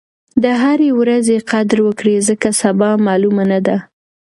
د 0.43 0.45
هرې 0.61 0.89
ورځې 0.99 1.35
قدر 1.51 1.77
وکړئ 1.87 2.17
ځکه 2.29 2.47
سبا 2.61 2.89
معلومه 3.05 3.43
نه 3.51 3.59
ده. 3.67 3.77